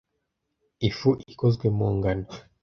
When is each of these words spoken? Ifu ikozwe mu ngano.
Ifu 0.87 1.09
ikozwe 1.31 1.65
mu 1.77 1.87
ngano. 1.95 2.27